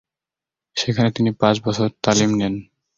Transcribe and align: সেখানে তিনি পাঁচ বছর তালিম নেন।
সেখানে 0.75 1.09
তিনি 1.11 1.29
পাঁচ 1.41 1.55
বছর 1.65 1.87
তালিম 2.03 2.31
নেন। 2.39 2.53